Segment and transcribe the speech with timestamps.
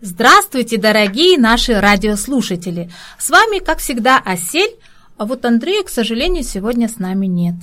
[0.00, 2.88] Здравствуйте, дорогие наши радиослушатели!
[3.18, 4.76] С вами, как всегда, Осель,
[5.16, 7.56] а вот Андрея, к сожалению, сегодня с нами нет.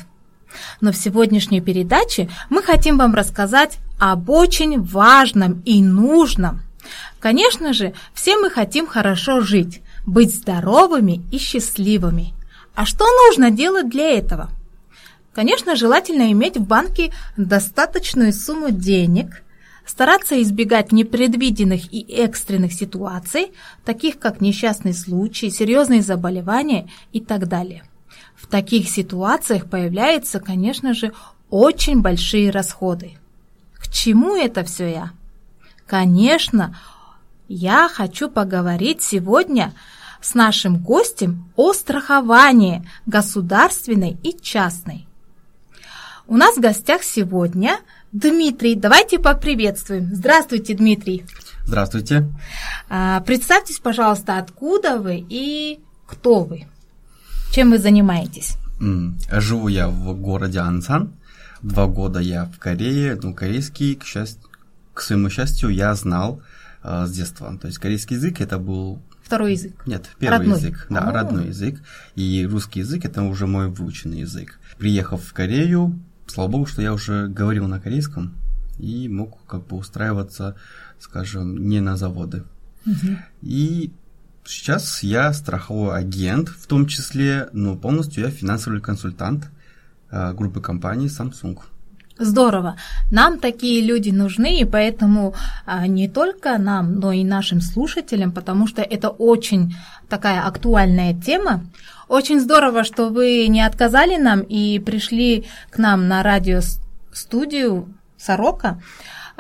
[0.82, 6.60] Но в сегодняшней передаче мы хотим вам рассказать об очень важном и нужном.
[7.22, 12.34] Конечно же, все мы хотим хорошо жить, быть здоровыми и счастливыми.
[12.76, 14.50] А что нужно делать для этого?
[15.32, 19.42] Конечно, желательно иметь в банке достаточную сумму денег–
[19.86, 23.52] стараться избегать непредвиденных и экстренных ситуаций,
[23.84, 27.84] таких как несчастный случай, серьезные заболевания и так далее.
[28.36, 31.14] В таких ситуациях появляются, конечно же,
[31.50, 33.18] очень большие расходы.
[33.76, 35.12] К чему это все я?
[35.86, 36.78] Конечно,
[37.48, 39.74] я хочу поговорить сегодня
[40.20, 45.08] с нашим гостем о страховании государственной и частной.
[46.28, 47.80] У нас в гостях сегодня–
[48.16, 50.10] Дмитрий, давайте поприветствуем.
[50.16, 51.26] Здравствуйте, Дмитрий.
[51.66, 52.32] Здравствуйте.
[52.88, 56.66] А, представьтесь, пожалуйста, откуда вы и кто вы?
[57.52, 58.56] Чем вы занимаетесь?
[58.80, 61.12] Живу я в городе Ансан.
[61.62, 64.42] Два года я в Корее, ну, корейский, к, счастью,
[64.94, 66.42] к своему счастью, я знал
[66.84, 67.58] э, с детства.
[67.58, 69.74] То есть корейский язык это был Второй язык?
[69.86, 70.58] Нет, первый родной.
[70.60, 70.88] язык.
[70.90, 71.12] Да, О.
[71.12, 71.82] родной язык.
[72.16, 74.58] И русский язык это уже мой выученный язык.
[74.78, 76.00] Приехав в Корею,
[76.36, 78.36] слава богу, что я уже говорил на корейском
[78.78, 80.56] и мог как бы устраиваться,
[81.00, 82.44] скажем, не на заводы.
[82.86, 83.18] Угу.
[83.42, 83.94] И
[84.44, 89.50] сейчас я страховой агент, в том числе, но полностью я финансовый консультант
[90.12, 91.58] э, группы компаний Samsung.
[92.18, 92.78] Здорово.
[93.12, 95.36] Нам такие люди нужны, и поэтому
[95.66, 99.76] а, не только нам, но и нашим слушателям, потому что это очень
[100.08, 101.66] такая актуальная тема.
[102.08, 108.80] Очень здорово, что вы не отказали нам и пришли к нам на радиостудию Сорока,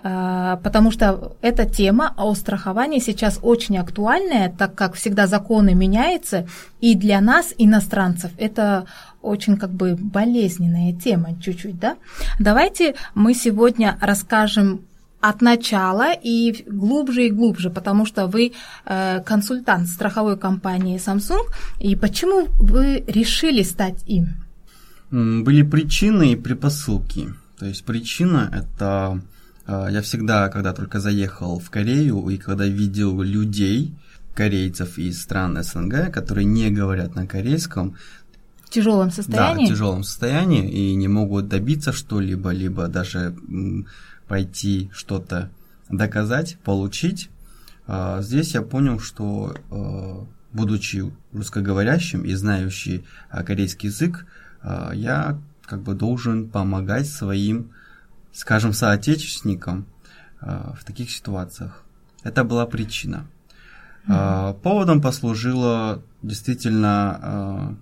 [0.05, 6.47] потому что эта тема о страховании сейчас очень актуальная, так как всегда законы меняются,
[6.79, 8.85] и для нас, иностранцев, это
[9.23, 11.97] очень как бы болезненная тема чуть-чуть, да?
[12.39, 14.81] Давайте мы сегодня расскажем
[15.21, 18.51] от начала и глубже и глубже, потому что вы
[18.85, 21.47] э, консультант страховой компании Samsung.
[21.79, 24.35] И почему вы решили стать им?
[25.09, 27.33] Были причины и предпосылки.
[27.57, 29.19] То есть причина это
[29.67, 33.95] я всегда, когда только заехал в Корею и когда видел людей,
[34.35, 37.95] корейцев из стран СНГ, которые не говорят на корейском,
[38.65, 39.65] в тяжелом состоянии?
[39.65, 43.35] Да, в тяжелом состоянии и не могут добиться что-либо, либо даже
[44.27, 45.49] пойти что-то
[45.89, 47.29] доказать, получить.
[47.87, 54.25] А, здесь я понял, что а, будучи русскоговорящим и знающий корейский язык,
[54.93, 57.71] я как бы должен помогать своим,
[58.35, 59.85] скажем, соотечественникам
[60.41, 61.83] в таких ситуациях.
[62.23, 63.25] Это была причина.
[64.07, 64.59] Mm-hmm.
[64.61, 67.77] Поводом послужило действительно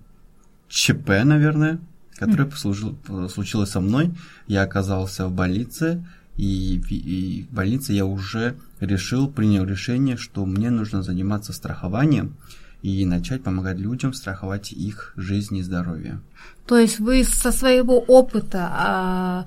[0.68, 1.78] ЧП, наверное,
[2.16, 3.28] которое mm-hmm.
[3.28, 4.14] случилось со мной.
[4.46, 6.06] Я оказался в больнице,
[6.36, 12.36] и, и в больнице я уже решил, принял решение, что мне нужно заниматься страхованием
[12.84, 16.20] и начать помогать людям страховать их жизнь и здоровье.
[16.66, 19.46] То есть вы со своего опыта а,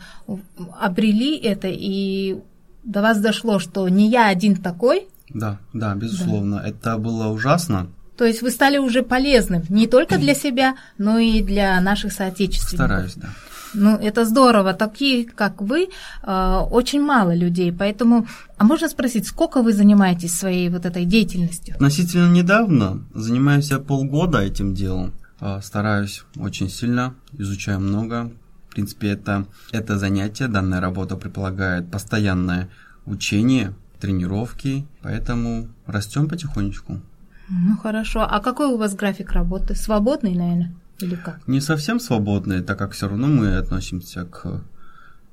[0.80, 2.40] обрели это, и
[2.84, 5.08] до вас дошло, что не я один такой?
[5.30, 6.62] Да, да, безусловно.
[6.64, 6.68] Да.
[6.68, 7.92] Это было ужасно.
[8.18, 12.88] То есть вы стали уже полезным не только для себя, но и для наших соотечественников.
[12.88, 13.30] Стараюсь, да.
[13.74, 14.74] Ну, это здорово.
[14.74, 15.88] Такие, как вы,
[16.24, 17.72] э, очень мало людей.
[17.72, 21.76] Поэтому, а можно спросить, сколько вы занимаетесь своей вот этой деятельностью?
[21.76, 23.00] Относительно недавно.
[23.14, 25.14] Занимаюсь я полгода этим делом.
[25.42, 28.32] Э, стараюсь очень сильно, изучаю много.
[28.70, 32.70] В принципе, это, это занятие, данная работа предполагает постоянное
[33.06, 37.02] учение, тренировки, поэтому растем потихонечку.
[37.50, 38.28] Ну хорошо.
[38.30, 39.76] А какой у вас график работы?
[39.76, 40.74] Свободный, наверное?
[41.00, 41.48] Или как?
[41.48, 44.64] Не совсем свободные, так как все равно мы относимся к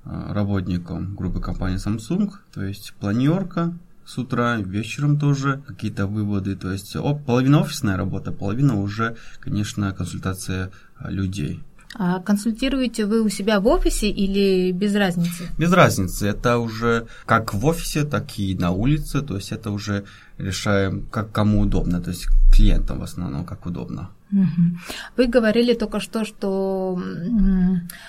[0.04, 3.72] а, работникам группы компании Samsung, то есть планерка
[4.05, 9.93] с утра, вечером тоже какие-то выводы, то есть о, половина офисная работа, половина уже, конечно,
[9.93, 11.62] консультация а, людей.
[11.96, 15.49] А консультируете вы у себя в офисе или без разницы?
[15.56, 16.26] Без разницы.
[16.26, 19.22] Это уже как в офисе, так и на улице.
[19.22, 20.05] То есть это уже
[20.38, 22.00] решаем, как кому удобно.
[22.00, 24.10] То есть клиентам в основном, как удобно.
[25.16, 27.00] Вы говорили только что, что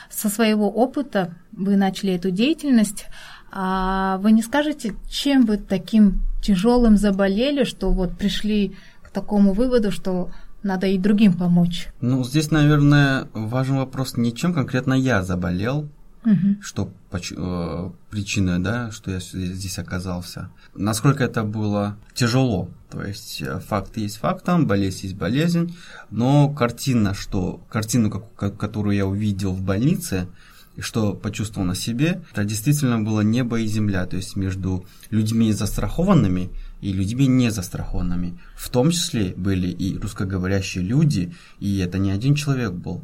[0.09, 3.05] со своего опыта вы начали эту деятельность.
[3.51, 9.91] А вы не скажете, чем вы таким тяжелым заболели, что вот пришли к такому выводу,
[9.91, 10.29] что
[10.63, 11.87] надо и другим помочь?
[12.01, 15.87] Ну, здесь, наверное, важен вопрос не чем конкретно я заболел,
[16.25, 16.61] угу.
[16.61, 20.49] что э, причина, да, что я здесь оказался.
[20.73, 22.69] Насколько это было тяжело.
[22.89, 25.75] То есть э, факт есть фактом, болезнь есть болезнь,
[26.09, 30.27] но картина, что картину, которую я увидел в больнице,
[30.75, 35.51] и что почувствовал на себе, это действительно было небо и земля, то есть между людьми
[35.53, 36.49] застрахованными
[36.81, 38.37] и людьми не застрахованными.
[38.55, 43.03] В том числе были и русскоговорящие люди, и это не один человек был.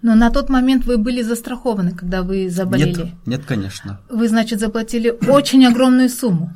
[0.00, 3.02] Но на тот момент вы были застрахованы, когда вы заболели?
[3.02, 4.00] Нет, нет, конечно.
[4.08, 6.52] Вы, значит, заплатили очень огромную сумму.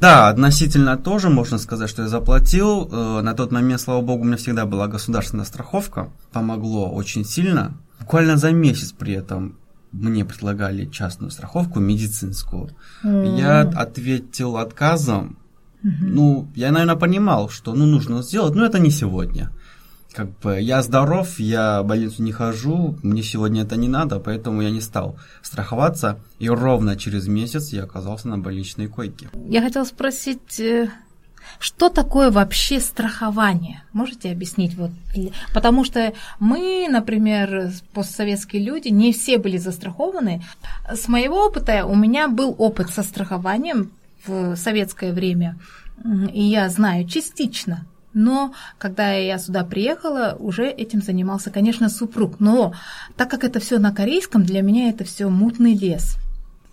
[0.00, 2.88] Да, относительно тоже можно сказать, что я заплатил.
[2.90, 6.10] Э, на тот момент, слава богу, у меня всегда была государственная страховка.
[6.32, 7.76] Помогло очень сильно.
[7.98, 9.58] Буквально за месяц при этом
[9.90, 12.70] мне предлагали частную страховку медицинскую.
[13.02, 13.40] Mm.
[13.40, 15.38] Я ответил отказом.
[15.82, 15.90] Mm-hmm.
[16.02, 19.50] Ну, я, наверное, понимал, что ну, нужно сделать, но это не сегодня
[20.12, 24.62] как бы я здоров, я в больницу не хожу, мне сегодня это не надо, поэтому
[24.62, 29.28] я не стал страховаться, и ровно через месяц я оказался на больничной койке.
[29.48, 30.90] Я хотела спросить, э,
[31.58, 33.82] что такое вообще страхование?
[33.92, 34.74] Можете объяснить?
[34.74, 34.90] Вот,
[35.52, 40.42] потому что мы, например, постсоветские люди, не все были застрахованы.
[40.90, 43.92] С моего опыта у меня был опыт со страхованием
[44.26, 45.58] в советское время,
[46.32, 52.40] и я знаю частично но когда я сюда приехала, уже этим занимался, конечно, супруг.
[52.40, 52.74] Но
[53.16, 56.16] так как это все на корейском, для меня это все мутный лес.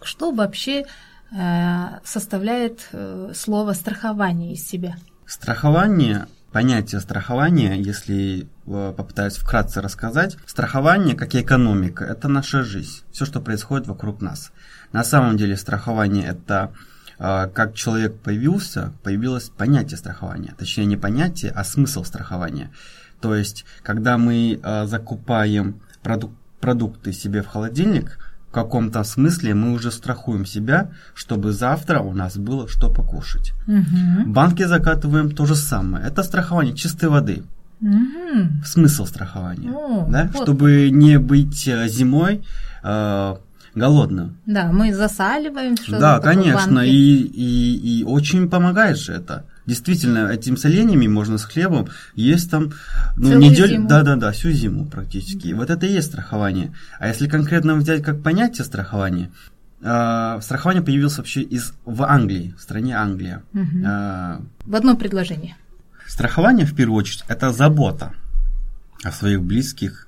[0.02, 0.86] Что вообще
[1.32, 4.98] э, составляет э, слово страхование из себя?
[5.26, 13.04] Страхование понятие страхования, если э, попытаюсь вкратце рассказать, страхование, как и экономика, это наша жизнь,
[13.12, 14.54] все, что происходит вокруг нас.
[14.94, 16.72] На самом деле страхование это
[17.18, 20.54] как человек появился, появилось понятие страхования.
[20.58, 22.72] Точнее, не понятие, а смысл страхования.
[23.22, 26.32] То есть, когда мы а, закупаем продук
[26.66, 28.18] продукты себе в холодильник,
[28.50, 33.54] в каком-то смысле мы уже страхуем себя, чтобы завтра у нас было что покушать.
[33.68, 34.32] Угу.
[34.32, 36.08] Банки закатываем то же самое.
[36.08, 37.44] Это страхование чистой воды.
[37.82, 38.64] Угу.
[38.66, 39.72] Смысл страхования.
[39.72, 40.30] О, да?
[40.34, 40.44] вот.
[40.44, 42.44] Чтобы не быть э, зимой
[42.84, 43.36] э,
[43.76, 44.38] голодным.
[44.46, 49.46] Да, мы засаливаем что Да, конечно, и, и, и очень помогает же это.
[49.66, 52.72] Действительно, этим соленьями можно с хлебом есть там
[53.18, 53.88] ну, Целую неделю, зиму.
[53.88, 55.54] да, да, да, всю зиму практически.
[55.54, 56.74] Вот это и есть страхование.
[57.00, 59.32] А если конкретно взять как понятие страхования,
[59.82, 63.42] э, страхование появилось вообще из в Англии, в стране Англия.
[63.54, 63.86] Угу.
[63.86, 65.56] Э, в одно предложение.
[66.08, 68.14] Страхование в первую очередь это забота
[69.04, 70.08] о своих близких,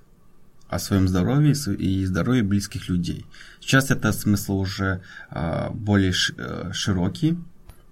[0.70, 3.26] о своем здоровье и здоровье близких людей.
[3.60, 7.38] Сейчас это смысл уже а, более э, широкий,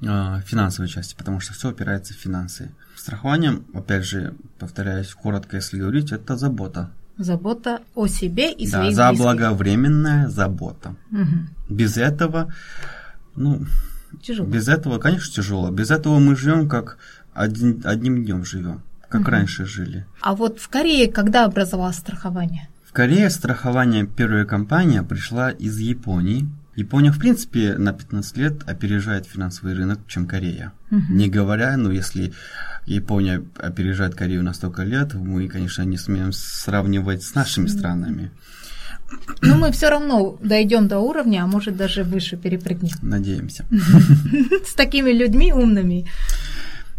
[0.05, 2.71] а, финансовой части, потому что все опирается в финансы.
[2.95, 6.91] Страхование, опять же, повторяюсь, коротко, если говорить, это забота.
[7.17, 10.95] Забота о себе и да, своих заблаговременная забота.
[11.11, 11.75] Угу.
[11.75, 12.53] Без этого,
[13.35, 13.65] ну,
[14.21, 14.47] тяжело.
[14.47, 15.71] без этого, конечно, тяжело.
[15.71, 16.97] Без этого мы живем как
[17.33, 19.31] один, одним днем живем как угу.
[19.31, 20.05] раньше жили.
[20.21, 22.67] А вот в Корее когда образовалось страхование?
[22.85, 26.47] В Корее страхование первая компания пришла из Японии.
[26.75, 30.73] Япония, в принципе, на 15 лет опережает финансовый рынок, чем Корея.
[30.91, 31.03] Угу.
[31.09, 32.33] Не говоря, ну, если
[32.85, 38.31] Япония опережает Корею на столько лет, мы, конечно, не смеем сравнивать с нашими странами.
[39.41, 42.95] Но мы все равно дойдем до уровня, а может даже выше перепрыгнем.
[43.01, 43.65] Надеемся.
[44.65, 46.07] С такими людьми умными.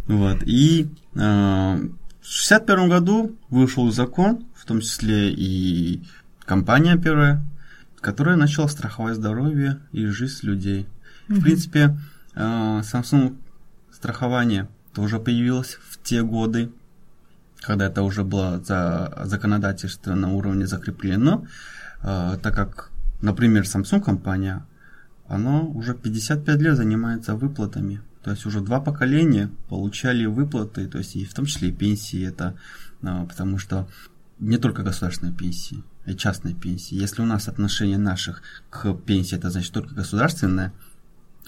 [0.06, 0.42] Вот.
[0.44, 6.02] И а, в 1961 году вышел закон, в том числе и
[6.44, 7.42] компания первая,
[8.00, 10.86] которая начала страховать здоровье и жизнь людей.
[11.28, 11.34] Mm-hmm.
[11.34, 11.98] В принципе,
[12.34, 13.36] а, Samsung
[13.90, 16.70] страхование тоже появилось в те годы,
[17.60, 21.46] когда это уже было за законодательство на уровне закреплено,
[22.02, 22.90] а, так как,
[23.22, 24.64] например, Samsung компания,
[25.28, 31.14] она уже 55 лет занимается выплатами то есть уже два поколения получали выплаты, то есть
[31.14, 32.56] и в том числе и пенсии это,
[33.00, 33.88] а, потому что
[34.40, 36.96] не только государственные пенсии, а и частные пенсии.
[36.96, 40.72] Если у нас отношение наших к пенсии, это значит только государственное,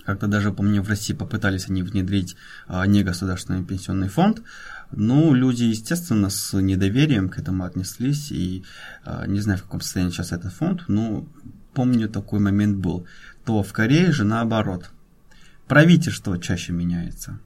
[0.04, 2.37] как-то даже, по мне, в России попытались они внедрить
[2.68, 4.42] а, негосударственный пенсионный фонд,
[4.92, 8.62] ну, люди, естественно, с недоверием к этому отнеслись, и
[9.04, 11.26] а, не знаю, в каком состоянии сейчас этот фонд, но
[11.75, 13.04] помню, такой момент был.
[13.44, 14.92] То в Корее же наоборот–
[15.68, 17.38] правительство чаще меняется.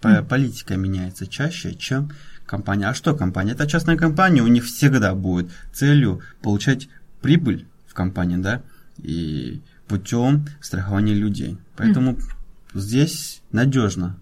[0.00, 2.12] Политика меняется чаще, чем
[2.46, 2.88] компания.
[2.88, 3.52] А что компания?
[3.52, 6.88] Это частная компания, у них всегда будет целью получать
[7.20, 8.62] прибыль в компании, да,
[8.98, 11.58] и путем страхования людей.
[11.76, 12.22] Поэтому mm.
[12.74, 14.16] здесь надежно.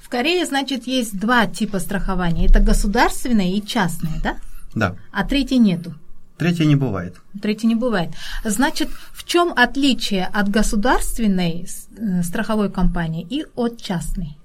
[0.00, 2.46] В Корее, значит, есть два типа страхования.
[2.46, 4.36] Это государственное и частное, да?
[4.74, 4.96] Да.
[5.12, 5.94] А третий нету.
[6.36, 7.16] Третье не бывает.
[7.40, 8.10] Третье не бывает.
[8.44, 14.36] Значит, в чем отличие от государственной э, страховой компании и от частной?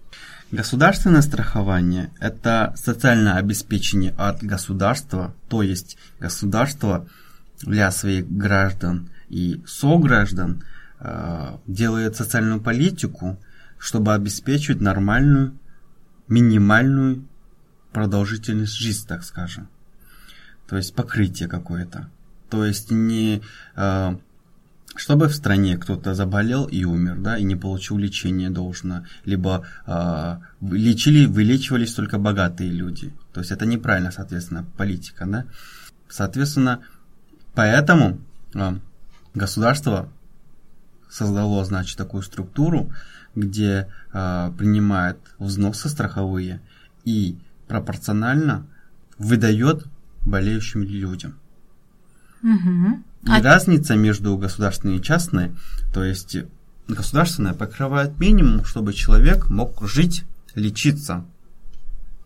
[0.52, 7.08] Государственное страхование– это социальное обеспечение от государства, то есть государство
[7.62, 10.64] для своих граждан и сограждан
[11.00, 13.38] э, делает социальную политику,
[13.78, 15.58] чтобы обеспечивать нормальную,
[16.28, 17.26] минимальную
[17.92, 19.70] продолжительность жизни, так скажем.
[20.70, 22.10] То есть покрытие какое-то.
[22.50, 23.42] То есть не
[23.76, 24.16] э,
[24.96, 30.38] чтобы в стране кто-то заболел и умер, да, и не получил лечение должно, либо э,
[30.62, 33.14] лечили, вылечивались только богатые люди.
[33.34, 35.46] То есть это неправильно, соответственно, политика, да.
[36.10, 36.82] Соответственно,
[37.54, 38.20] поэтому
[38.54, 38.78] э,
[39.34, 40.10] государство
[41.10, 42.92] создало, значит, такую структуру,
[43.36, 46.62] где э, принимает взносы страховые
[47.06, 48.68] и пропорционально
[49.18, 49.86] выдает
[50.26, 51.36] болеющим людям.
[52.44, 53.04] Угу.
[53.26, 53.42] И а...
[53.42, 55.52] разница между государственной и частной,
[55.94, 56.38] то есть
[56.88, 60.24] государственная покрывает минимум, чтобы человек мог жить,
[60.56, 61.26] лечиться.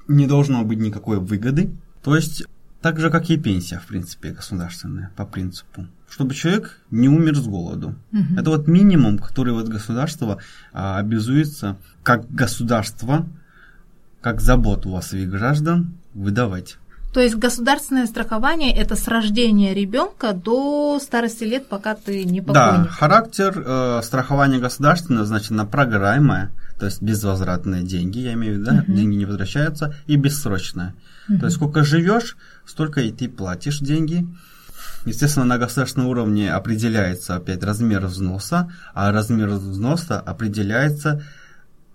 [0.07, 1.71] Не должно быть никакой выгоды.
[2.03, 2.43] То есть
[2.81, 5.88] так же, как и пенсия, в принципе, государственная, по принципу.
[6.09, 7.95] Чтобы человек не умер с голоду.
[8.12, 8.35] Угу.
[8.38, 10.39] Это вот минимум, который вот государство
[10.73, 13.25] а, обязуется, как государство,
[14.21, 16.77] как заботу о своих граждан выдавать.
[17.13, 22.86] То есть государственное страхование это с рождения ребенка до старости лет, пока ты не покойник.
[22.86, 28.65] Да, характер э, страхования государственного значит программное, то есть безвозвратные деньги, я имею в виду,
[28.65, 28.91] да, uh-huh.
[28.91, 30.96] деньги не возвращаются, и бессрочное.
[31.29, 31.38] Uh-huh.
[31.38, 34.27] То есть сколько живешь, столько и ты платишь деньги.
[35.05, 41.22] Естественно, на государственном уровне определяется опять размер взноса, а размер взноса определяется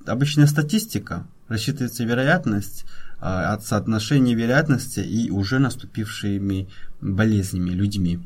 [0.07, 2.85] обычная статистика, рассчитывается вероятность
[3.21, 6.69] от соотношения вероятности и уже наступившими
[7.01, 8.21] болезнями людьми.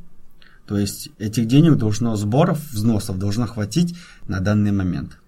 [0.66, 3.96] То есть этих денег должно, сборов, взносов должно хватить
[4.28, 5.18] на данный момент.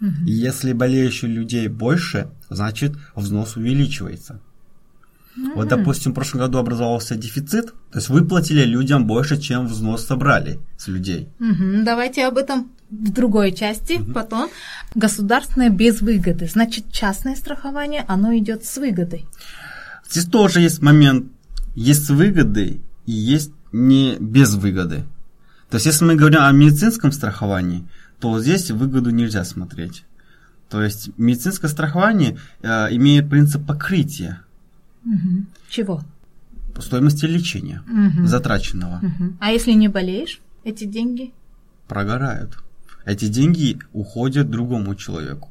[0.00, 0.26] Угу.
[0.26, 4.40] И если болеющих людей больше, значит взнос увеличивается.
[5.36, 5.54] Угу.
[5.56, 10.60] Вот, допустим, в прошлом году образовался дефицит, то есть выплатили людям больше, чем взнос собрали
[10.78, 11.28] с людей.
[11.40, 11.84] Угу.
[11.84, 14.12] Давайте об этом в другой части угу.
[14.12, 14.50] потом.
[14.94, 16.46] Государственное без выгоды.
[16.46, 19.26] Значит, частное страхование, оно идет с выгодой.
[20.08, 21.26] Здесь тоже есть момент,
[21.74, 25.04] есть с выгодой и есть не без выгоды.
[25.70, 27.84] То есть, если мы говорим о медицинском страховании,
[28.20, 30.04] то здесь выгоду нельзя смотреть.
[30.70, 34.42] То есть, медицинское страхование э, имеет принцип покрытия.
[35.04, 35.46] Угу.
[35.68, 36.02] Чего?
[36.78, 38.26] Стоимости лечения, угу.
[38.26, 38.98] затраченного.
[39.02, 39.36] Угу.
[39.40, 41.32] А если не болеешь, эти деньги?
[41.88, 42.58] Прогорают
[43.06, 45.48] эти деньги уходят другому человеку.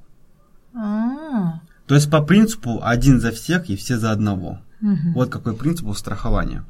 [0.75, 1.62] А-а-а.
[1.88, 4.59] То есть по принципу один за всех и все за одного.
[4.81, 5.13] Угу.
[5.15, 6.63] Вот какой принцип у страхования.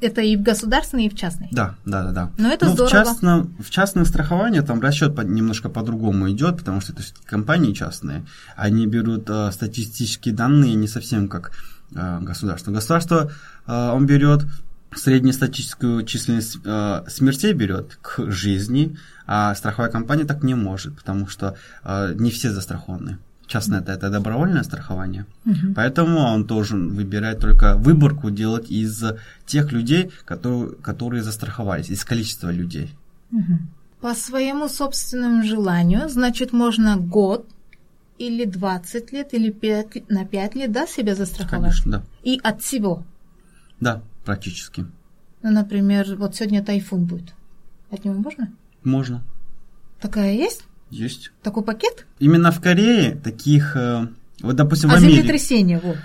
[0.00, 1.48] Это и в государственной, и в частной.
[1.52, 2.30] Да, да, да, да.
[2.36, 2.88] Но это ну, здорово.
[2.88, 7.72] В частном, в частном страховании там расчет по, немножко по-другому идет, потому что это компании
[7.72, 8.26] частные.
[8.56, 11.52] Они берут э, статистические данные не совсем как
[11.94, 12.72] э, государство.
[12.72, 13.32] Государство
[13.66, 14.44] э, он берет
[14.94, 21.56] среднестатистическую численность э, смертей берет к жизни, а страховая компания так не может, потому что
[21.84, 23.18] э, не все застрахованы.
[23.46, 25.24] Частное это, это добровольное страхование.
[25.44, 25.74] Угу.
[25.76, 29.04] Поэтому он должен выбирать только выборку делать из
[29.46, 32.90] тех людей, которые, которые застраховались, из количества людей.
[33.32, 33.58] Угу.
[34.00, 37.46] По своему собственному желанию, значит, можно год
[38.18, 41.70] или 20 лет, или 5, на 5 лет, да, себя застраховать?
[41.70, 42.02] Конечно, да.
[42.22, 43.04] И от всего?
[43.80, 44.86] Да, практически.
[45.42, 47.34] Ну, например, вот сегодня тайфун будет.
[47.90, 48.52] От него можно?
[48.86, 49.24] Можно.
[50.00, 50.62] Такая есть?
[50.90, 51.32] Есть.
[51.42, 52.06] Такой пакет?
[52.20, 54.06] Именно в Корее таких, э,
[54.40, 55.16] вот допустим, а в Америке.
[55.16, 55.96] землетрясение, вот.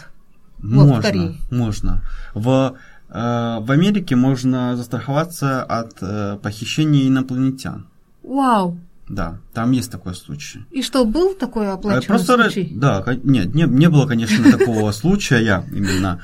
[0.57, 1.35] Можно, вот в Корее.
[1.51, 2.01] можно.
[2.33, 2.75] В,
[3.09, 7.85] э, в Америке можно застраховаться от э, похищения инопланетян.
[8.23, 8.79] Вау.
[9.07, 10.65] Да, там есть такой случай.
[10.71, 12.71] И что, был такой оплачиваемый Просто, случай?
[12.73, 16.19] Да, нет, не, не было, конечно, такого случая именно.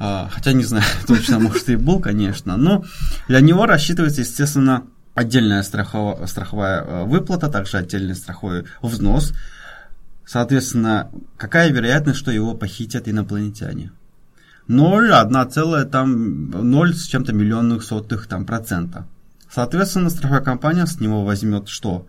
[0.00, 2.56] А, хотя не знаю, точно, может и был, конечно.
[2.56, 2.84] Но
[3.28, 4.84] для него рассчитывается, естественно,
[5.14, 9.32] отдельная страховая, страховая э, выплата, также отдельный страховой взнос.
[10.26, 13.92] Соответственно, какая вероятность, что его похитят инопланетяне?
[14.66, 19.06] 0, 1 целая там 0 с чем-то миллионных сотых там процента.
[19.50, 22.06] Соответственно, страховая компания с него возьмет что?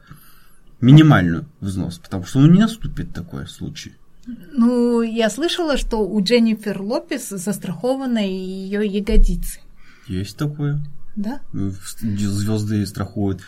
[0.81, 3.95] Минимальную взнос, потому что ну, не наступит такой случай.
[4.25, 9.59] Ну, я слышала, что у Дженнифер Лопес застрахованы ее ягодицы.
[10.07, 10.79] Есть такое.
[11.15, 11.39] Да?
[11.53, 13.41] Звезды страхуют.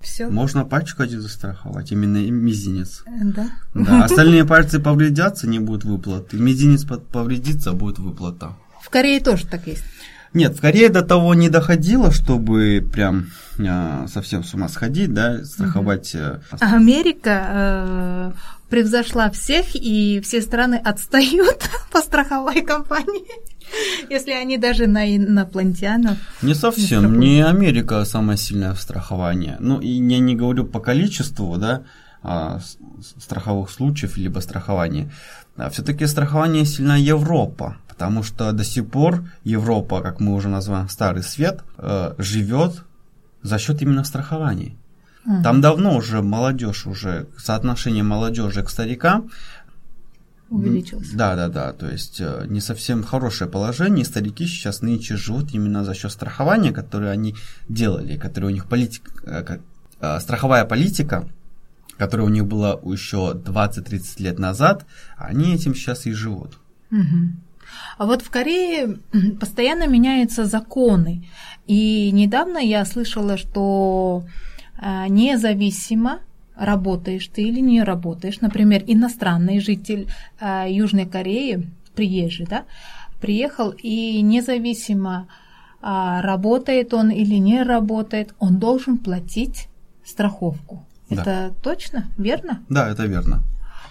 [0.00, 0.28] Все.
[0.28, 3.04] Можно пальчик один застраховать, именно мизинец.
[3.06, 3.48] Да.
[3.74, 4.04] Да.
[4.04, 6.36] Остальные пальцы повредятся, не будет выплаты.
[6.36, 8.54] Мизинец повредится, будет выплата.
[8.82, 9.84] В Корее тоже так есть.
[10.34, 15.44] Нет, в Корее до того не доходило, чтобы прям э, совсем с ума сходить, да,
[15.44, 16.14] страховать.
[16.14, 18.32] Э, Америка э,
[18.68, 23.24] превзошла всех, и все страны отстают по страховой компании.
[24.10, 26.18] Если они даже на инопланетянов.
[26.42, 29.56] Не совсем, не, Америка самая сильная в страховании.
[29.60, 31.82] Ну, и я не говорю по количеству, да,
[32.22, 32.60] а,
[33.18, 35.10] страховых случаев, либо страхования.
[35.56, 40.88] А все-таки страхование сильна Европа, потому что до сих пор Европа, как мы уже называем
[40.88, 42.82] Старый Свет, э, живет
[43.42, 44.76] за счет именно страхований.
[45.42, 49.30] Там давно уже молодежь, уже соотношение молодежи к старикам
[50.50, 51.10] увеличилось.
[51.10, 51.72] Да, да, да.
[51.72, 54.04] То есть э, не совсем хорошее положение.
[54.04, 57.34] Старики сейчас нынче живут именно за счет страхования, которое они
[57.68, 59.58] делали, которое у них политика, э,
[60.00, 61.28] э, страховая политика,
[61.96, 64.84] которая у них была еще 20-30 лет назад,
[65.16, 66.58] они этим сейчас и живут.
[66.90, 67.32] Угу.
[67.98, 68.98] А вот в Корее
[69.40, 71.26] постоянно меняются законы.
[71.66, 74.24] И недавно я слышала, что
[75.08, 76.20] независимо
[76.56, 78.40] работаешь ты или не работаешь.
[78.40, 80.08] Например, иностранный житель
[80.40, 82.64] э, Южной Кореи, приезжий, да,
[83.20, 85.28] приехал и независимо
[85.82, 89.68] э, работает он или не работает, он должен платить
[90.04, 90.84] страховку.
[91.10, 91.22] Да.
[91.22, 92.60] Это точно, верно?
[92.68, 93.42] Да, это верно.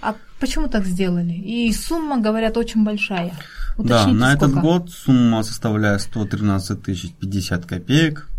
[0.01, 1.33] А почему так сделали?
[1.33, 3.33] И сумма, говорят, очень большая.
[3.77, 4.45] Уточните, да, на сколько?
[4.45, 8.29] этот год сумма составляет 113 тысяч 50 копеек,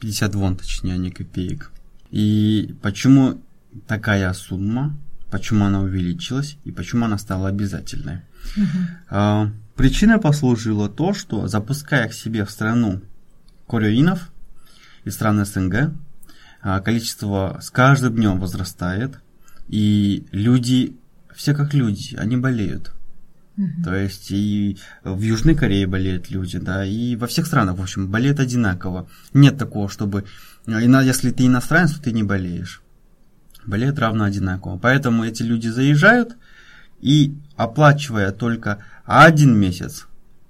[0.00, 1.72] 50 вон, точнее, а не копеек.
[2.10, 3.38] И почему
[3.86, 4.96] такая сумма,
[5.30, 8.22] почему она увеличилась и почему она стала обязательной.
[8.56, 9.52] Угу.
[9.76, 13.02] Причиной послужило то, что запуская к себе в страну
[13.66, 14.30] кореинов
[15.04, 15.92] из стран СНГ,
[16.62, 19.18] а, количество с каждым днем возрастает,
[19.68, 20.96] и люди,
[21.34, 22.92] все как люди, они болеют.
[23.58, 23.84] Uh-huh.
[23.84, 28.08] То есть и в Южной Корее болеют люди, да, и во всех странах, в общем,
[28.08, 29.08] болеют одинаково.
[29.32, 30.24] Нет такого, чтобы
[30.66, 32.82] если ты иностранец, то ты не болеешь
[33.66, 34.78] болеют равно одинаково.
[34.78, 36.36] Поэтому эти люди заезжают
[37.00, 40.06] и, оплачивая только один месяц,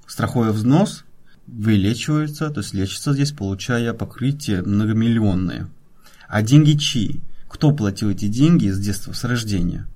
[0.06, 1.04] страховой взнос,
[1.46, 5.68] вылечиваются, то есть лечатся здесь, получая покрытие многомиллионное.
[6.28, 7.20] А деньги чьи?
[7.48, 9.86] Кто платил эти деньги с детства, с рождения?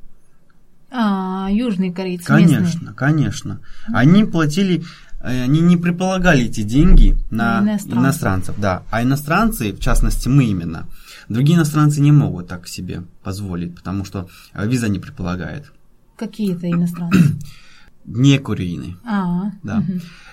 [0.90, 2.24] А, южные корейцы.
[2.24, 2.94] Конечно, местные.
[2.94, 3.60] конечно.
[3.88, 4.82] Они платили,
[5.20, 7.98] э, они не предполагали эти деньги на иностранцев.
[7.98, 8.82] иностранцев, да.
[8.90, 10.86] А иностранцы, в частности мы именно,
[11.30, 15.72] Другие иностранцы не могут так себе позволить, потому что э, виза не предполагает.
[16.16, 17.38] Какие это иностранцы?
[18.04, 18.96] Не курейные.
[19.04, 19.84] А, да.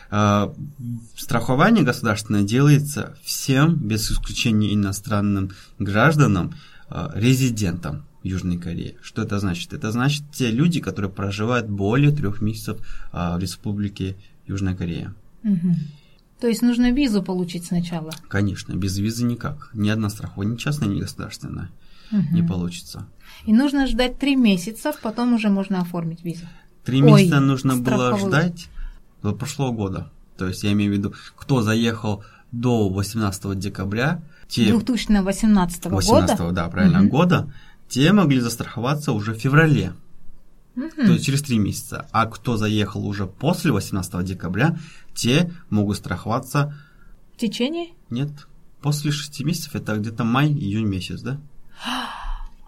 [0.09, 0.55] Угу.
[1.15, 6.55] Страхование государственное делается всем, без исключения иностранным гражданам,
[6.89, 8.97] э, резидентам Южной Кореи.
[9.03, 9.73] Что это значит?
[9.73, 12.79] Это значит те люди, которые проживают более трех месяцев
[13.11, 14.15] в Республике
[14.47, 15.13] Южная Корея.
[15.43, 15.75] Угу.
[16.39, 18.11] То есть нужно визу получить сначала?
[18.27, 19.69] Конечно, без визы никак.
[19.73, 21.69] Ни одна страховка, ни частная, ни государственная
[22.11, 22.23] угу.
[22.31, 23.07] не получится.
[23.45, 26.45] И нужно ждать три месяца, потом уже можно оформить визу.
[26.83, 28.11] Три месяца нужно страховую.
[28.11, 28.67] было ждать
[29.21, 30.11] до прошлого года.
[30.37, 34.69] То есть я имею в виду, кто заехал до 18 декабря, те...
[34.71, 35.95] 2018 года?
[35.95, 37.09] 18 да, правильно, угу.
[37.09, 37.53] года,
[37.89, 39.93] те могли застраховаться уже в феврале.
[40.77, 42.07] То есть через три месяца.
[42.11, 44.77] А кто заехал уже после 18 декабря,
[45.15, 46.75] те могут страховаться...
[47.35, 47.89] В течение?
[48.09, 48.29] Нет.
[48.81, 51.39] После шести месяцев, это где-то май-июнь месяц, да?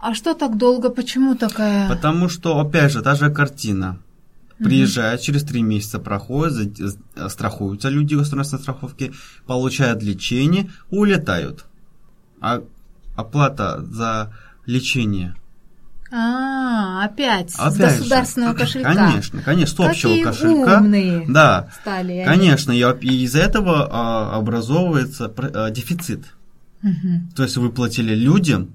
[0.02, 0.90] А что так долго?
[0.90, 1.88] Почему такая?
[1.88, 4.00] Потому что, опять же, та же картина.
[4.58, 6.78] Приезжают, через три месяца проходят,
[7.30, 9.14] страхуются люди государственной страховки,
[9.46, 11.66] получают лечение, улетают.
[12.42, 12.62] А
[13.16, 14.34] оплата за
[14.66, 15.36] лечение
[16.12, 18.60] а, опять, опять с государственного же.
[18.60, 18.94] кошелька.
[18.96, 20.78] Конечно, конечно, с общего Какие кошелька.
[20.80, 26.26] Умные да, стали конечно, и, и из-за этого а, образовывается а, дефицит.
[26.82, 27.36] Угу.
[27.36, 28.74] То есть вы платили людям,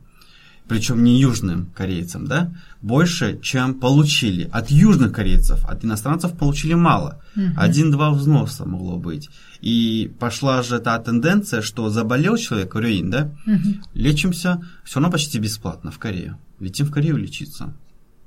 [0.69, 7.23] причем не южным корейцам, да, больше, чем получили от южных корейцев, от иностранцев получили мало.
[7.37, 7.45] Угу.
[7.57, 9.29] Один-два взноса могло быть.
[9.61, 13.81] И пошла же та тенденция, что заболел человек, рюин, да, угу.
[13.95, 16.39] лечимся все равно почти бесплатно в Корее.
[16.61, 17.75] Летим в Корею лечиться.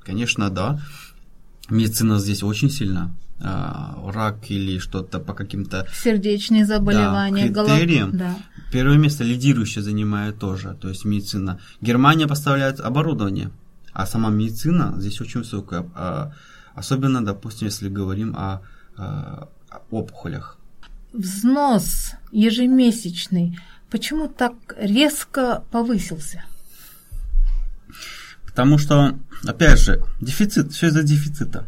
[0.04, 0.80] Конечно, да.
[1.70, 3.12] Медицина здесь очень сильна.
[3.40, 5.88] А, рак или что-то по каким-то...
[5.94, 8.12] Сердечные заболевания, да, критериям.
[8.12, 8.20] Голов...
[8.20, 8.36] Да.
[8.72, 11.60] Первое место лидирующее занимает тоже, то есть медицина.
[11.82, 13.52] Германия поставляет оборудование,
[13.94, 15.90] а сама медицина здесь очень высокая.
[15.96, 16.34] А,
[16.76, 18.62] особенно, допустим, если говорим о,
[18.98, 19.48] о
[19.90, 20.58] опухолях.
[21.14, 23.58] Взнос ежемесячный
[23.90, 26.44] почему так резко повысился?
[28.46, 31.68] Потому что, опять же, дефицит, все из-за дефицита.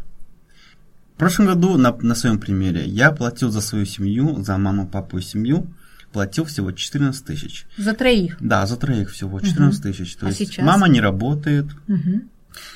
[1.16, 5.22] прошлом году, на, на своем примере, я платил за свою семью, за маму, папу и
[5.22, 5.66] семью,
[6.12, 7.66] платил всего 14 тысяч.
[7.76, 8.36] За троих?
[8.40, 9.88] Да, за троих всего 14 угу.
[9.88, 10.16] тысяч.
[10.16, 10.64] То а есть сейчас?
[10.64, 12.22] мама не работает, Угу.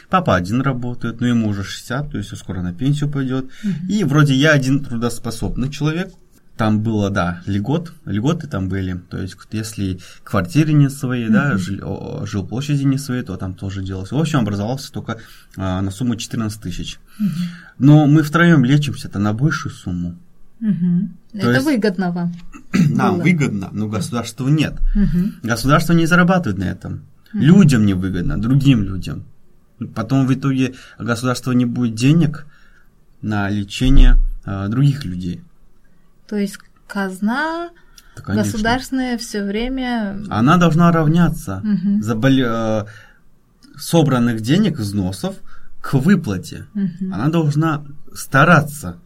[0.08, 3.46] папа один работает, но ему уже 60, то есть скоро на пенсию пойдет.
[3.62, 3.88] Мгм.
[3.88, 6.12] И вроде я один трудоспособный человек.
[6.56, 9.02] Там было, да, льгот, льготы там были.
[9.10, 13.82] То есть, если квартиры не свои, да, жил, о, жилплощади не свои, то там тоже
[13.82, 14.12] делалось.
[14.12, 15.18] В общем, образовался только
[15.56, 17.00] а, на сумму 14 тысяч.
[17.18, 17.32] Мгм.
[17.78, 20.16] Но мы втроем лечимся, это на большую сумму.
[20.60, 22.32] То Это есть- выгодно вам.
[22.90, 23.22] Нам Было.
[23.22, 24.74] выгодно, но государству нет.
[24.94, 25.34] Мгм.
[25.42, 27.02] Государство не зарабатывает на этом.
[27.32, 27.42] Мгм.
[27.42, 29.24] Людям невыгодно, другим людям.
[29.94, 32.46] Потом в итоге государство не будет денег
[33.22, 35.42] на лечение а, других людей.
[36.28, 37.70] То есть казна
[38.16, 38.52] Да, конечно.
[38.52, 40.22] государственная все время...
[40.30, 42.00] Она должна равняться Мгм.
[42.00, 42.84] заболе- э,
[43.76, 45.36] собранных денег, взносов
[45.80, 46.66] к выплате.
[46.74, 47.12] Мгм.
[47.12, 48.96] Она должна стараться.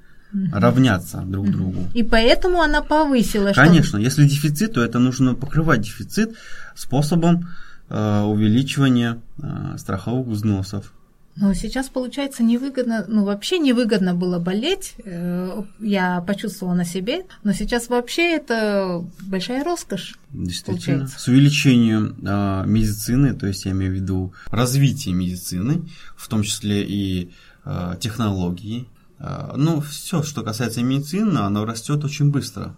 [0.53, 1.87] Равняться друг другу.
[1.95, 3.53] И поэтому она повысила.
[3.53, 6.35] что- Конечно, если дефицит, то это нужно покрывать дефицит
[6.75, 7.49] способом
[7.91, 10.93] э, увеличивания э, страховых взносов.
[11.41, 14.95] Но сейчас, получается, невыгодно, ну, вообще невыгодно было болеть.
[15.05, 17.23] Э, Я почувствовала на себе.
[17.45, 20.19] Но сейчас вообще это большая роскошь.
[20.33, 20.77] Действительно.
[20.99, 21.21] Получается.
[21.21, 25.83] С увеличением э, медицины, то есть я имею в виду развитие медицины,
[26.17, 27.31] в том числе и
[27.65, 28.87] э, технологии.
[29.19, 32.75] Э, ну, все, что касается медицины, оно растет очень быстро.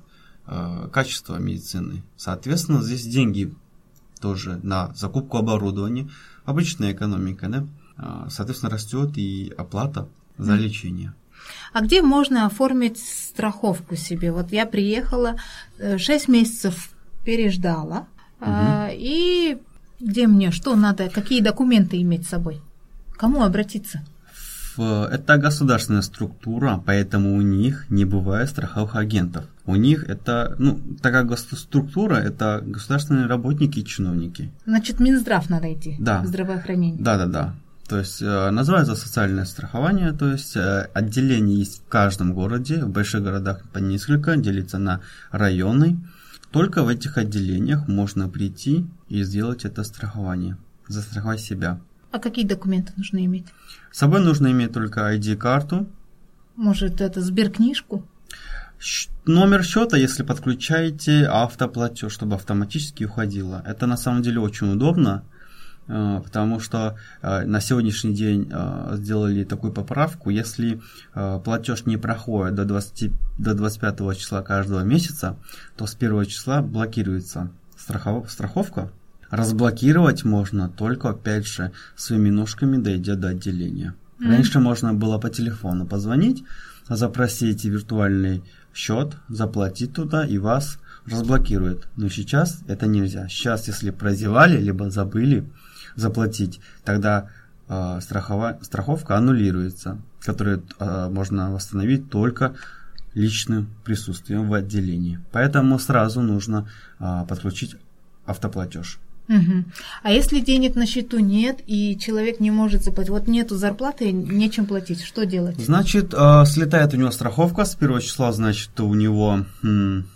[0.47, 2.03] Э, качество медицины.
[2.17, 3.55] Соответственно, здесь деньги
[4.21, 6.09] тоже на закупку оборудования.
[6.45, 7.67] Обычная экономика, да?
[7.99, 11.15] Э, соответственно, растет и оплата за лечение.
[11.73, 14.31] А где можно оформить страховку себе?
[14.33, 15.37] Вот я приехала,
[15.79, 16.91] 6 месяцев
[17.25, 18.09] переждала.
[18.41, 19.59] а, И
[20.01, 22.61] где мне, что надо, какие документы иметь с собой?
[23.17, 24.03] Кому обратиться?
[24.83, 29.45] Это государственная структура, поэтому у них не бывает страховых агентов.
[29.67, 34.51] У них это, ну, такая гос- структура, это государственные работники и чиновники.
[34.67, 35.97] Значит, Минздрав надо идти.
[35.99, 36.25] Да.
[36.25, 37.03] Здравоохранение.
[37.03, 37.55] Да-да-да.
[37.89, 42.89] То есть э, называется социальное страхование, то есть э, отделение есть в каждом городе, в
[42.89, 45.01] больших городах по несколько, делится на
[45.33, 45.99] районы.
[46.53, 50.57] Только в этих отделениях можно прийти и сделать это страхование,
[50.89, 51.81] застраховать себя.
[52.11, 53.47] А какие документы нужно иметь?
[53.93, 55.89] С собой нужно иметь только ID-карту,
[56.57, 58.05] Может, это сберкнижку?
[59.27, 63.63] Номер счета, если подключаете автоплатеж, чтобы автоматически уходило.
[63.67, 65.23] Это на самом деле очень удобно,
[65.87, 70.81] э, потому что э, на сегодняшний день э, сделали такую поправку, если
[71.13, 75.37] платеж не проходит до, 20, до 25 числа каждого месяца,
[75.77, 78.91] то с 1 числа блокируется страхов- страховка.
[79.31, 83.95] Разблокировать можно только, опять же, своими ножками, дойдя до отделения.
[84.19, 84.31] Мгм.
[84.31, 86.45] Раньше можно было по телефону позвонить,
[86.89, 88.43] запросить виртуальный
[88.75, 91.89] счет, заплатить туда и вас разблокируют.
[91.97, 93.29] Но сейчас это нельзя.
[93.29, 95.45] Сейчас, если прозевали, либо забыли
[95.97, 97.29] заплатить, тогда
[97.69, 102.55] э, страхова- страховка аннулируется, которую э, можно восстановить только
[103.15, 105.21] личным присутствием в отделении.
[105.33, 107.77] Поэтому сразу нужно э, подключить
[108.25, 108.99] автоплатеж.
[109.31, 109.67] Мгм.
[110.03, 114.67] А если денег на счету нет, и человек не может заплатить, вот нету зарплаты, нечем
[114.67, 115.57] платить, что делать?
[115.57, 119.47] Значит, э, слетает у него страховка с первого числа, значит, у него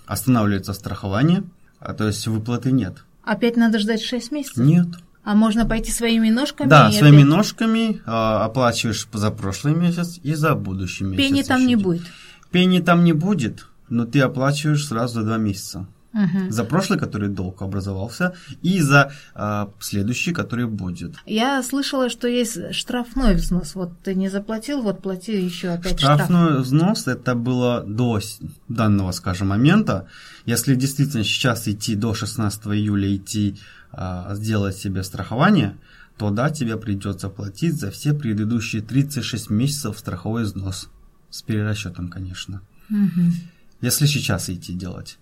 [0.06, 1.44] останавливается страхование,
[1.78, 3.04] а, то есть выплаты нет.
[3.22, 4.56] Опять надо ждать 6 месяцев?
[4.56, 4.88] Нет.
[5.22, 6.68] А можно пойти своими ножками?
[6.68, 11.24] Да, своими опять- ножками э, оплачиваешь за прошлый месяц и за будущий месяц.
[11.24, 12.02] Пени там не будет.
[12.50, 15.86] Пени там не будет, но ты оплачиваешь сразу за два месяца.
[16.14, 16.52] Мгм.
[16.52, 21.16] За прошлый, который долг образовался, и за э, следующий, который будет.
[21.26, 23.74] Я слышала, что есть штрафной взнос.
[23.74, 26.20] Вот ты не заплатил, вот плати еще опять штраф.
[26.20, 28.20] Штрафной взнос это было до
[28.68, 30.06] данного, скажем, момента.
[30.46, 33.56] Если действительно сейчас идти до 16 июля идти
[33.90, 35.76] а, сделать себе страхование,
[36.16, 40.88] то да, тебе придется платить за все предыдущие 36 месяцев страховой взнос.
[41.30, 42.60] С перерасчетом, конечно.
[42.88, 43.32] Мгм.
[43.80, 45.18] Если сейчас идти делать.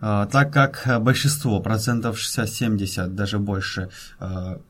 [0.00, 4.60] А, так как а, большинство, процентов 60-70, даже больше а,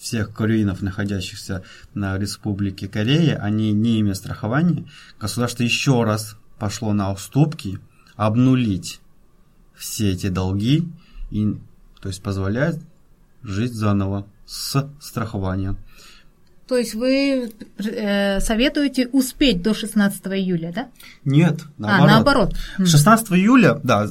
[0.00, 1.62] всех кореинов, находящихся
[1.94, 4.86] на Республике Корея, они не имеют страхования,
[5.20, 7.78] государство еще раз пошло на уступки
[8.16, 9.00] обнулить
[9.74, 10.88] все эти долги
[11.30, 11.56] и
[12.00, 12.80] то есть позволяет
[13.42, 15.78] жить заново с страхованием.
[16.68, 20.88] То есть вы э, советуете успеть до 16 июля, да?
[21.24, 22.56] Нет, А, наоборот.
[22.78, 22.86] М.
[22.86, 24.08] 16 июля, да.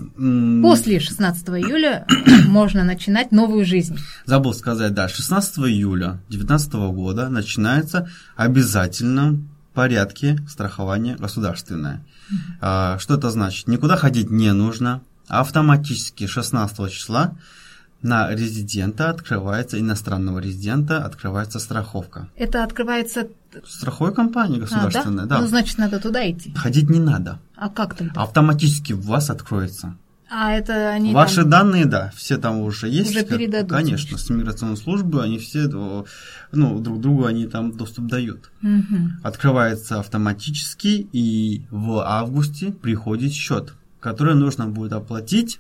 [0.62, 2.08] После 16 июля
[2.48, 3.98] можно начинать новую жизнь.
[4.26, 9.42] Забыл сказать, да, 16 июля 2019 года начинается обязательно
[9.74, 12.04] порядке страхования государственное.
[12.62, 13.68] А, что это значит?
[13.68, 15.02] Никуда ходить не нужно.
[15.28, 17.36] Автоматически 16 числа
[18.06, 22.30] на резидента открывается, иностранного резидента открывается страховка.
[22.38, 23.28] Это открывается...
[23.66, 25.36] Страховой компании государственной, а, да?
[25.36, 25.42] да?
[25.42, 26.54] Ну, значит, надо туда идти.
[26.56, 27.40] Ходить не надо.
[27.56, 28.22] А как тогда?
[28.22, 29.96] Автоматически у вас откроется.
[30.30, 31.50] А это они Ваши там...
[31.50, 33.12] данные, да, все там уже есть.
[33.12, 33.72] Уже передадут.
[33.72, 35.68] Конечно, с миграционной службы они все,
[36.52, 38.52] ну, друг другу они там доступ дают.
[38.62, 38.98] Угу.
[39.24, 45.60] Открывается автоматически, и в августе приходит счет, который нужно будет оплатить.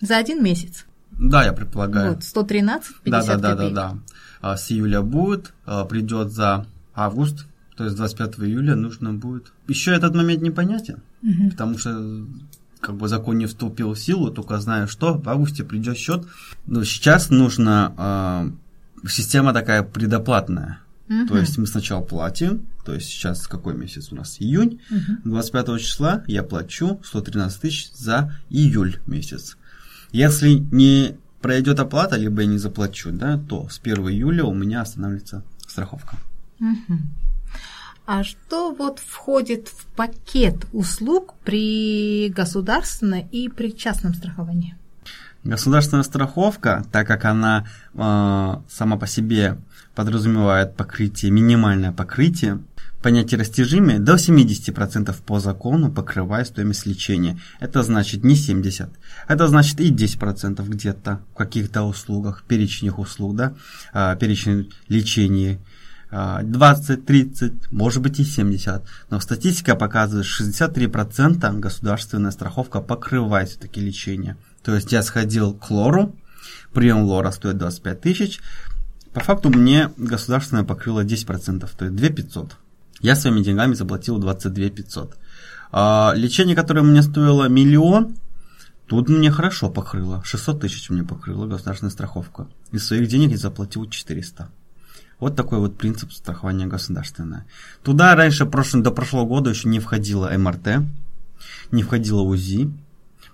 [0.00, 0.84] За один месяц?
[1.18, 2.14] Да, я предполагаю.
[2.14, 3.74] Вот, 113, 50 да, да, да, копеек.
[3.74, 3.98] да, да.
[4.40, 9.52] А, с июля будет, а, придет за август, то есть 25 июля нужно будет.
[9.68, 11.50] Еще этот момент непонятен, Мгм.
[11.50, 12.26] потому что
[12.80, 16.26] как бы закон не вступил в силу, только знаю, что в августе придет счет.
[16.66, 18.50] Но сейчас нужно а,
[19.08, 20.80] система такая предоплатная.
[21.08, 21.28] Мгм.
[21.28, 24.36] То есть мы сначала платим, то есть сейчас какой месяц у нас?
[24.40, 24.80] Июнь.
[24.90, 25.20] Мгм.
[25.24, 29.56] 25 числа я плачу 113 тысяч за июль месяц.
[30.12, 34.82] Если не пройдет оплата, либо я не заплачу, да, то с 1 июля у меня
[34.82, 36.16] останавливается страховка.
[36.58, 37.10] Мгм.
[38.06, 44.76] А что вот входит в пакет услуг при государственном и при частном страховании?
[45.42, 49.58] Государственная страховка, так как она э, сама по себе
[49.94, 52.60] подразумевает покрытие, минимальное покрытие,
[53.06, 57.38] понятие растяжимое до 70% по закону покрывает стоимость лечения.
[57.60, 58.88] Это значит не 70%.
[59.28, 63.54] Это значит и 10% где-то в каких-то услугах, перечнях услуг, да,
[63.94, 65.60] э, перечень лечения.
[66.10, 68.82] э, 20, 30, может быть и 70.
[69.08, 74.36] Но статистика показывает, что 63% государственная страховка покрывает все-таки лечение.
[74.64, 76.16] То есть я сходил к лору,
[76.74, 78.40] прием лора стоит 25 тысяч.
[79.14, 82.56] По факту мне государственное покрыло 10%, то есть 2 500.
[83.00, 85.16] Я своими деньгами заплатил 22 500.
[85.72, 88.16] А лечение, которое мне стоило миллион,
[88.86, 90.22] тут мне хорошо покрыло.
[90.24, 92.46] 600 тысяч мне покрыла государственная страховка.
[92.72, 94.48] Из своих денег я заплатил 400.
[95.18, 97.46] Вот такой вот принцип страхования государственное.
[97.82, 100.84] Туда раньше, прошлым, до прошлого года еще не входило МРТ,
[101.70, 102.70] не входило УЗИ,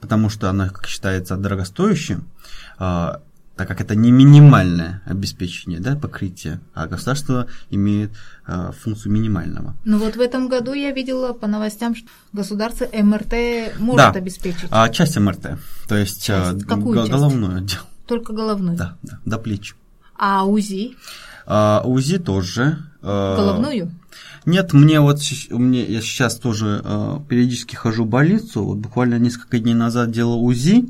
[0.00, 2.24] потому что оно, как считается, дорогостоящим,
[2.78, 3.20] а,
[3.56, 8.10] так как это не минимальное обеспечение, да, покрытие, а государство имеет
[8.46, 9.74] а, функцию минимального.
[9.84, 14.10] Ну вот в этом году я видела по новостям, что государство МРТ может Да.
[14.12, 14.68] обеспечить.
[14.70, 16.64] А часть МРТ, то есть а, Часть.
[16.66, 17.10] Какую г- часть?
[17.12, 18.76] головной отдел, Только головную.
[18.76, 19.74] да, да, до плеч.
[20.16, 20.96] А УЗИ?
[21.46, 22.78] А, УЗИ тоже.
[23.02, 23.90] а, Головную?
[24.46, 28.64] Нет, мне вот мне, я сейчас тоже э, периодически хожу в больницу.
[28.64, 30.88] Вот буквально несколько дней назад делал УЗИ.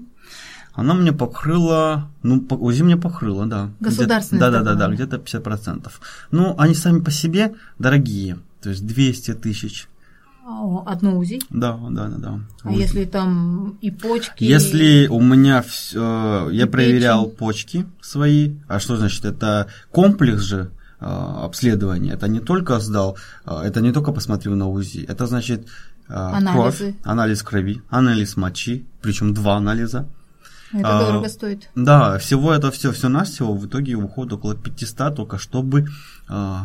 [0.75, 3.71] Она мне покрыла, ну, УЗИ мне покрыла, да.
[3.81, 5.91] Государственное Да, да, да, да, где-то 50%.
[6.31, 9.89] Ну, они сами по себе дорогие, то есть 200 тысяч.
[10.87, 11.41] Одно УЗИ?
[11.51, 12.41] Да, да, да, да.
[12.65, 12.81] А УЗИ.
[12.81, 14.43] если там и почки?
[14.45, 17.37] Если у меня всё, я И проверял печень.
[17.37, 23.61] почки свои, а что значит, это комплекс же э, обследования, это не только сдал, э,
[23.65, 25.67] это не только посмотрел на УЗИ, это значит
[26.09, 26.53] э, Анализы.
[26.53, 30.09] кровь, анализ крови, анализ мочи, причем два анализа.
[30.73, 31.69] Это а, дорого стоит.
[31.75, 35.87] Да, всего это все, все на всего в итоге уходит около 500 только чтобы
[36.29, 36.57] э,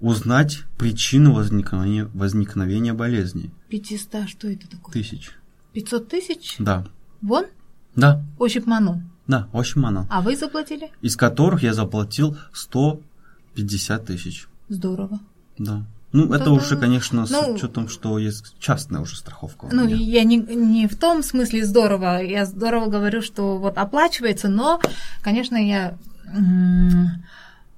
[0.00, 3.50] узнать причину возникновения, возникновения болезни.
[3.70, 4.92] 500, что это такое?
[4.92, 5.30] Тысяч.
[5.72, 6.56] 500 тысяч?
[6.58, 6.86] Да,
[7.22, 7.46] Вон?
[7.96, 9.02] да, Ощупману.
[9.26, 10.06] да, очень мало.
[10.10, 10.90] А вы заплатили?
[11.00, 14.46] из которых я заплатил 150 тысяч.
[14.68, 15.20] Здорово.
[15.58, 15.84] Да.
[16.14, 19.68] Ну, это уже, конечно, с Ну, учетом, что есть частная уже страховка.
[19.72, 22.22] Ну, я не, не в том смысле здорово.
[22.22, 24.80] Я здорово говорю, что вот оплачивается, но,
[25.22, 25.96] конечно, я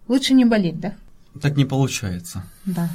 [0.06, 0.92] лучше не болеть, да?
[1.40, 2.44] Так не получается.
[2.66, 2.90] Да.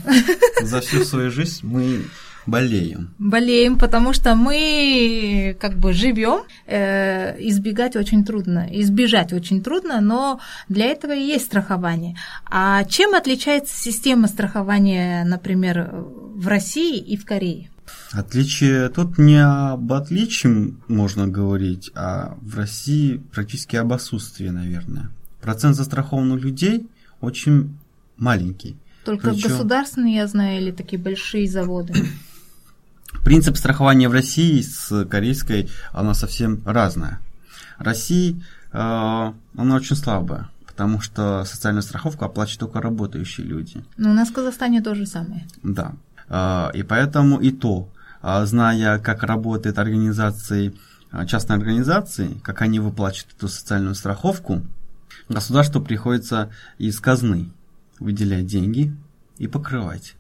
[0.62, 2.06] За всю свою жизнь мы
[2.45, 3.13] болеем.
[3.19, 10.39] Болеем, потому что мы как бы живем, э, избегать очень трудно, избежать очень трудно, но
[10.69, 12.15] для этого и есть страхование.
[12.49, 17.69] А чем отличается система страхования, например, в России и в Корее?
[18.12, 25.10] Отличие тут не об отличии можно говорить, а в России практически об отсутствии, наверное.
[25.41, 26.88] Процент застрахованных людей
[27.19, 27.77] очень
[28.17, 28.75] маленький.
[29.06, 31.93] Только Причём- государственные, я знаю, или такие большие заводы.
[33.24, 37.19] Принцип страхования в России с корейской, оно совсем разное.
[37.78, 43.84] России, э, она очень слабая, потому что социальную страховку оплачивают только работающие люди.
[43.97, 45.45] Но у нас в Казахстане то же самое.
[45.63, 45.93] Да.
[46.30, 47.89] Э, И поэтому и то,
[48.24, 50.74] э, зная, как работают организации,
[51.12, 54.62] э, частные организации, как они выплачивают эту социальную страховку,
[55.30, 57.52] государству приходится из казны
[58.00, 58.95] выделять деньги
[59.38, 60.15] и покрывать.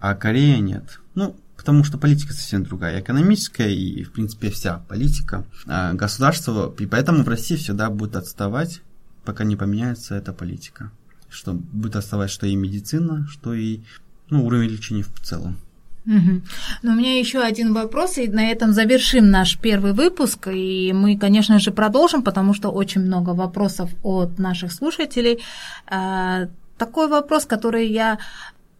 [0.00, 1.00] а Корея нет.
[1.14, 5.44] Ну, потому что политика совсем другая, экономическая и, в принципе, вся политика.
[5.66, 8.80] А государство, и поэтому в России всегда будет отставать,
[9.24, 10.90] пока не поменяется эта политика.
[11.30, 13.78] Что будет отставать что и медицина, что и
[14.28, 15.56] ну, уровень лечения в целом.
[16.04, 16.42] Угу.
[16.82, 20.48] Но у меня еще один вопрос, и на этом завершим наш первый выпуск.
[20.48, 25.38] И мы, конечно же, продолжим, потому что очень много вопросов от наших слушателей.
[25.86, 28.18] А, такой вопрос, который я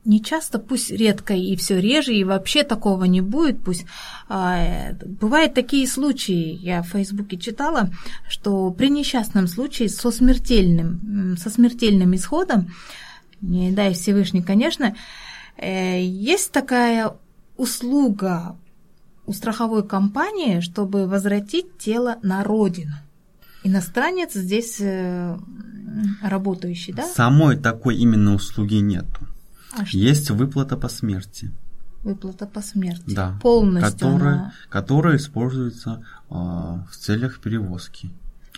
[0.05, 3.87] не часто, пусть редко и все реже, и вообще такого не будет, пусть
[4.29, 7.91] а, бывают такие случаи, я в Фейсбуке читала,
[8.29, 12.73] что при несчастном случае со смертельным, со смертельным исходом,
[13.41, 14.95] не дай Всевышний, конечно,
[15.57, 17.13] Э, есть такая
[17.57, 18.57] услуга
[19.27, 22.95] у страховой компании, чтобы возвратить тело на родину.
[23.63, 25.37] Иностранец здесь э,
[26.23, 27.05] работающий, да?
[27.05, 29.21] Самой такой именно услуги нету.
[29.77, 31.51] А Есть выплата по смерти.
[32.03, 33.15] Выплата по смерти.
[33.15, 33.39] Да.
[33.43, 33.93] Полностью.
[33.93, 34.53] Которая, она...
[34.69, 38.11] которая используется э, в целях перевозки.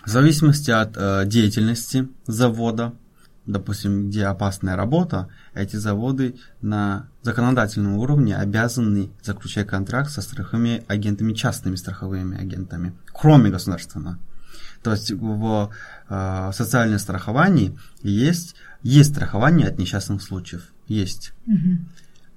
[0.05, 2.94] В зависимости от э, деятельности завода,
[3.46, 11.35] допустим, где опасная работа, эти заводы на законодательном уровне обязаны заключать контракт со страховыми агентами,
[11.35, 14.18] частными страховыми агентами, кроме государственного.
[14.83, 15.70] То есть в
[16.09, 20.73] э, социальном страховании есть, есть страхование от несчастных случаев.
[20.87, 21.33] Есть.
[21.47, 21.79] Угу.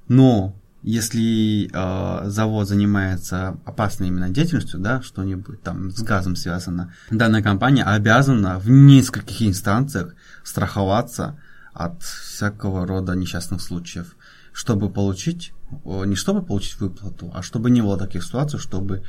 [0.08, 7.44] Но если э, завод занимается опасной именно деятельностью, да, что-нибудь там с газом связано, данная
[7.44, 11.38] компания обязана в нескольких инстанциях страховаться
[11.74, 14.16] от всякого рода несчастных случаев,
[14.54, 15.52] чтобы получить,
[15.84, 19.04] не чтобы получить выплату, а чтобы не было таких ситуаций, чтобы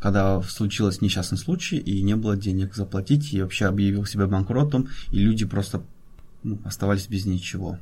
[0.00, 5.18] когда случилось несчастный случай и не было денег заплатить, и вообще объявил себя банкротом, и
[5.18, 5.82] люди просто
[6.64, 7.78] оставались без ничего.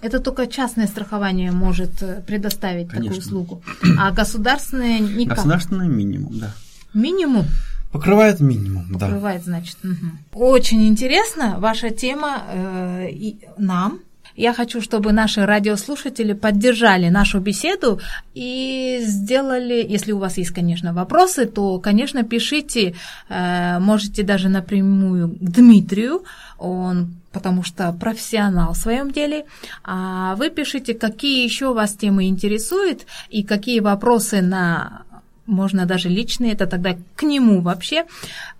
[0.00, 3.08] Это только частное страхование может э, предоставить Конечно.
[3.08, 3.62] такую услугу,
[3.98, 5.36] а государственное никак.
[5.36, 6.54] Государственное минимум, да.
[6.94, 7.44] Минимум?
[7.92, 9.06] Покрывает минимум, Покрывает, да.
[9.06, 9.76] Покрывает, значит.
[9.84, 10.46] Угу.
[10.46, 14.00] Очень интересно ваша тема э, и нам.
[14.34, 18.00] Я хочу, чтобы наши радиослушатели поддержали нашу беседу
[18.32, 22.94] и сделали, если у вас есть, конечно, вопросы, то, конечно, пишите,
[23.28, 26.22] э, можете даже напрямую к Дмитрию,
[26.58, 29.46] он потому что профессионал в своем деле.
[29.84, 35.02] А вы пишите, какие еще вас темы интересуют и какие вопросы на
[35.46, 38.04] можно даже личные, это тогда к нему вообще.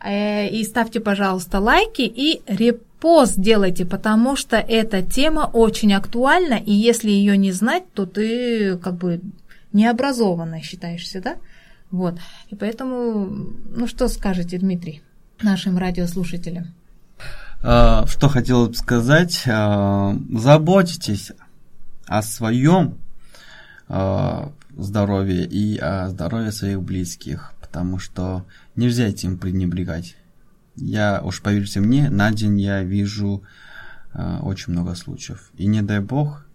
[0.05, 6.73] Э, и ставьте, пожалуйста, лайки и репост делайте, потому что эта тема очень актуальна, и
[6.73, 9.21] если ее не знать, то ты как бы
[9.73, 11.37] необразованно считаешься, да?
[11.91, 12.17] Вот.
[12.51, 15.03] И поэтому, ну что скажете, Дмитрий,
[15.41, 16.75] нашим радиослушателям?
[17.65, 21.31] А, что хотел бы сказать, а, заботитесь
[22.07, 22.99] о своем
[23.89, 28.45] а, здоровье и о здоровье своих близких, потому что
[28.75, 30.17] нельзя этим пренебрегать.
[30.75, 33.43] Я, уж поверьте мне, на день я вижу
[34.15, 35.51] э, очень много случаев.
[35.59, 36.47] И не дай бог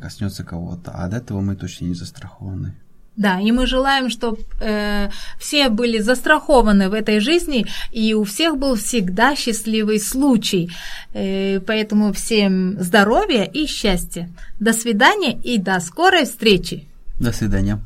[0.00, 2.74] коснется кого-то, а от этого мы точно не застрахованы.
[3.14, 8.56] Да, и мы желаем, чтобы э, все были застрахованы в этой жизни, и у всех
[8.56, 10.70] был всегда счастливый случай.
[11.12, 14.30] Э, поэтому всем здоровья и счастья.
[14.60, 16.86] До свидания и до скорой встречи.
[17.20, 17.78] До свидания.